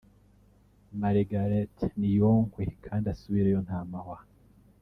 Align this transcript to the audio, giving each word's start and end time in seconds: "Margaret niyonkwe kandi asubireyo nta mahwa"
"Margaret 1.01 1.75
niyonkwe 1.99 2.63
kandi 2.85 3.05
asubireyo 3.13 3.59
nta 3.65 3.79
mahwa" 3.91 4.17